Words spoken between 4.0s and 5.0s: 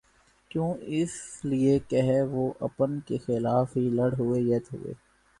ہوئے ید ہوئے